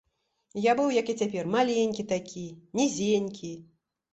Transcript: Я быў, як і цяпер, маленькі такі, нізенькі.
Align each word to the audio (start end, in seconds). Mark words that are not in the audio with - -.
Я 0.69 0.73
быў, 0.79 0.87
як 0.99 1.11
і 1.13 1.17
цяпер, 1.19 1.51
маленькі 1.57 2.07
такі, 2.13 2.47
нізенькі. 2.81 3.53